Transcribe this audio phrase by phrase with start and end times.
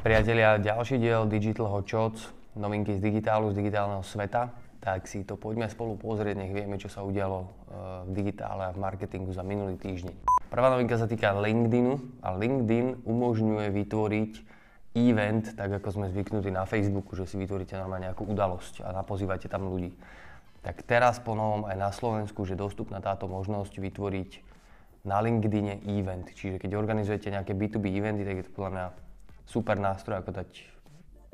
[0.00, 4.48] Priatelia, ďalší diel Digital Hot Shots, novinky z digitálu, z digitálneho sveta.
[4.80, 7.48] Tak si to poďme spolu pozrieť, nech vieme, čo sa udialo eh,
[8.08, 10.24] v digitále a v marketingu za minulý týždeň.
[10.48, 14.32] Prvá novinka sa týka LinkedInu a LinkedIn umožňuje vytvoriť
[14.96, 19.52] event, tak ako sme zvyknutí na Facebooku, že si vytvoríte normálne nejakú udalosť a napozývate
[19.52, 19.92] tam ľudí.
[20.64, 24.30] Tak teraz po novom aj na Slovensku, že dostupná táto možnosť vytvoriť
[25.04, 26.24] na LinkedIne event.
[26.32, 29.09] Čiže keď organizujete nejaké B2B eventy, tak je to podľa mňa
[29.50, 30.50] super nástroj, ako dať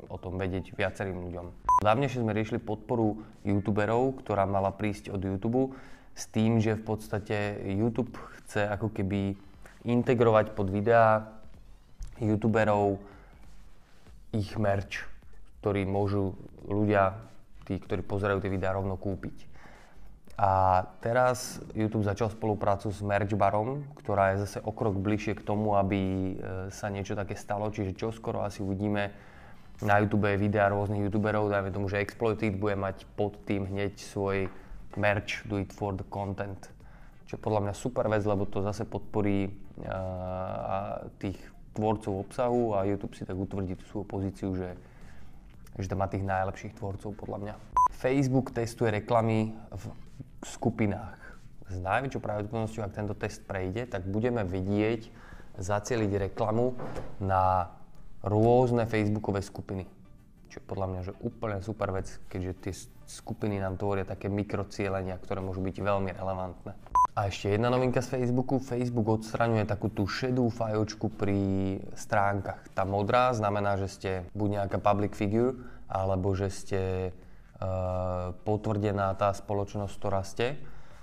[0.09, 1.45] o tom vedieť viacerým ľuďom.
[1.85, 5.77] Dávnejšie sme riešili podporu youtuberov, ktorá mala prísť od YouTube
[6.17, 9.37] s tým, že v podstate YouTube chce ako keby
[9.85, 11.29] integrovať pod videá
[12.17, 12.97] youtuberov
[14.33, 15.05] ich merch,
[15.61, 16.33] ktorý môžu
[16.65, 17.13] ľudia,
[17.69, 19.45] tí, ktorí pozerajú tie videá, rovno kúpiť.
[20.37, 25.73] A teraz YouTube začal spoluprácu s Merchbarom, ktorá je zase o krok bližšie k tomu,
[25.73, 26.31] aby e,
[26.69, 27.73] sa niečo také stalo.
[27.73, 29.09] Čiže čo skoro asi uvidíme
[29.81, 34.49] na YouTube videá rôznych YouTuberov, dajme tomu, že Exploited bude mať pod tým hneď svoj
[34.93, 36.69] merch Do It For The Content.
[37.25, 39.53] Čo je podľa mňa super vec, lebo to zase podporí
[39.85, 41.37] uh, tých
[41.77, 44.73] tvorcov obsahu a YouTube si tak utvrdí tú svoju pozíciu, že,
[45.77, 47.53] že to má tých najlepších tvorcov podľa mňa.
[47.93, 49.83] Facebook testuje reklamy v
[50.43, 51.17] skupinách.
[51.67, 55.11] S najväčšou pravdepodobnosťou, ak tento test prejde, tak budeme vidieť
[55.57, 56.77] zacieliť reklamu
[57.19, 57.73] na
[58.23, 59.89] rôzne facebookové skupiny.
[60.47, 62.73] Čo je podľa mňa že úplne super vec, keďže tie
[63.07, 66.71] skupiny nám tvoria také mikrocielenia, ktoré môžu byť veľmi relevantné.
[67.17, 68.61] A ešte jedna novinka z Facebooku.
[68.61, 71.39] Facebook odstraňuje takú tú šedú fajočku pri
[71.97, 72.61] stránkach.
[72.77, 75.57] Tá modrá znamená, že ste buď nejaká public figure,
[75.89, 76.81] alebo že ste
[78.45, 80.57] potvrdená tá spoločnosť, ktorá ste.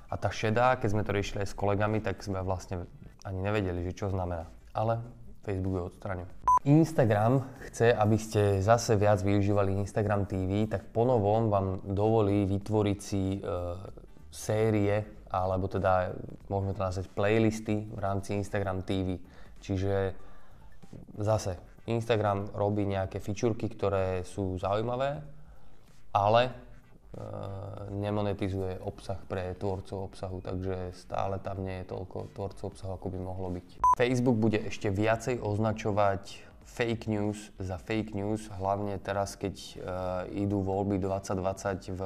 [0.06, 2.86] A tá šedá, keď sme to riešili aj s kolegami, tak sme vlastne
[3.27, 4.46] ani nevedeli, že čo znamená.
[4.70, 5.02] Ale
[5.42, 6.28] Facebook ju odstraňuje.
[6.64, 13.36] Instagram chce, aby ste zase viac využívali Instagram TV, tak ponovom vám dovolí vytvoriť si
[13.36, 13.39] e,
[14.33, 16.14] série, alebo teda
[16.48, 19.20] môžeme to nazvať playlisty v rámci Instagram TV.
[19.61, 20.17] Čiže
[21.20, 25.20] zase Instagram robí nejaké fičurky, ktoré sú zaujímavé,
[26.14, 26.52] ale e,
[27.91, 33.19] nemonetizuje obsah pre tvorcov obsahu, takže stále tam nie je toľko tvorcov obsahu, ako by
[33.19, 33.83] mohlo byť.
[33.98, 39.75] Facebook bude ešte viacej označovať fake news za fake news, hlavne teraz, keď e,
[40.47, 42.02] idú voľby 2020 v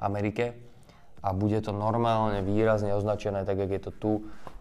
[0.00, 0.56] Amerike
[1.22, 4.12] a bude to normálne výrazne označené, tak jak je to tu,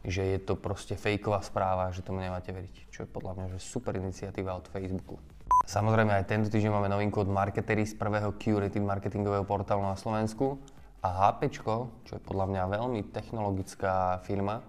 [0.06, 2.76] že je to proste fejková správa, že tomu nemáte veriť.
[2.94, 5.18] Čo je podľa mňa že super iniciatíva od Facebooku.
[5.66, 10.58] Samozrejme aj tento týždeň máme novinku od Marketery z prvého curated marketingového portálu na Slovensku
[11.02, 14.66] a HP, čo je podľa mňa veľmi technologická firma,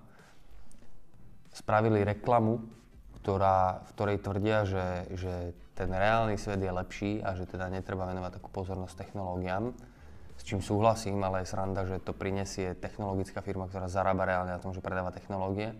[1.52, 2.60] spravili reklamu,
[3.20, 4.86] ktorá, v ktorej tvrdia, že,
[5.16, 5.34] že
[5.72, 9.72] ten reálny svet je lepší a že teda netreba venovať takú pozornosť technológiám,
[10.36, 14.60] s čím súhlasím, ale je sranda, že to prinesie technologická firma, ktorá zarába reálne na
[14.60, 15.72] tom, že predáva technológie.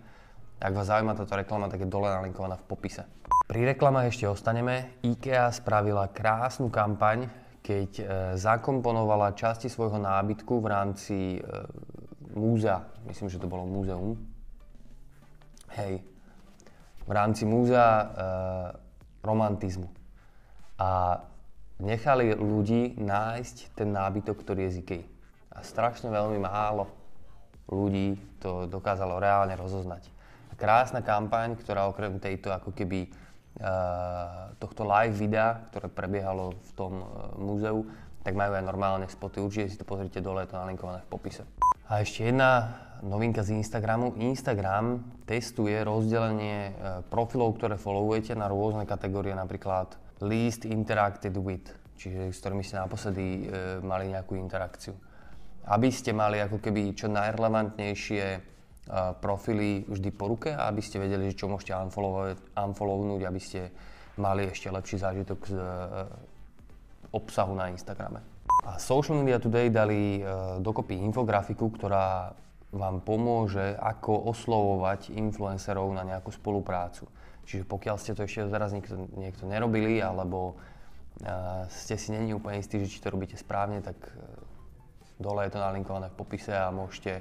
[0.62, 3.03] Ak vás zaujíma táto reklama, tak je dole nalinkovaná v popise.
[3.50, 4.95] Pri reklamách ešte ostaneme.
[5.03, 7.27] IKEA spravila krásnu kampaň,
[7.67, 8.05] keď e,
[8.39, 11.41] zakomponovala časti svojho nábytku v rámci e,
[12.39, 12.78] múzea,
[13.11, 14.15] myslím, že to bolo múzeum,
[15.75, 15.99] hej,
[17.03, 18.06] v rámci múzea e,
[19.27, 19.91] romantizmu.
[20.78, 21.19] A
[21.83, 25.03] nechali ľudí nájsť ten nábytok, ktorý je z IKEA.
[25.59, 26.87] A strašne veľmi málo
[27.67, 30.22] ľudí to dokázalo reálne rozoznať.
[30.57, 33.11] Krásna kampaň, ktorá okrem tejto ako keby
[33.53, 34.27] Eh,
[34.57, 37.85] tohto live videa, ktoré prebiehalo v tom eh, múzeu,
[38.25, 39.45] tak majú aj normálne spoty.
[39.45, 41.45] Určite si to pozrite dole, je to nalinkované v popise.
[41.93, 44.17] A ešte jedna novinka z Instagramu.
[44.17, 46.73] Instagram testuje rozdelenie eh,
[47.13, 53.53] profilov, ktoré followujete na rôzne kategórie, napríklad least interacted with, čiže s ktorými ste naposledy
[53.83, 54.95] mali nejakú interakciu.
[55.67, 58.52] Aby ste mali ako keby čo najrelevantnejšie
[59.22, 61.70] profily vždy po ruke aby ste vedeli, že čo môžete
[62.59, 63.71] unfollownúť, aby ste
[64.18, 65.65] mali ešte lepší zážitok z e,
[67.16, 68.21] obsahu na Instagrame.
[68.62, 70.22] A Social Media Today dali e,
[70.60, 72.36] dokopy infografiku, ktorá
[72.72, 77.09] vám pomôže, ako oslovovať influencerov na nejakú spoluprácu.
[77.45, 82.65] Čiže pokiaľ ste to ešte teraz niekto, niekto nerobili, alebo uh, ste si není úplne
[82.65, 84.01] istí, že či to robíte správne, tak
[85.21, 87.21] dole je to nalinkované v popise a môžete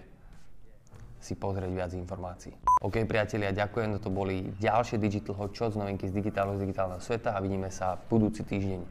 [1.22, 2.58] si pozrieť viac informácií.
[2.82, 7.38] OK priatelia, ďakujem, toto boli ďalšie Digital Hot Shots, novinky z digitálneho, z digitálneho sveta
[7.38, 8.82] a vidíme sa budúci týždeň.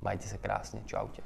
[0.00, 1.20] Majte sa krásne, čaute.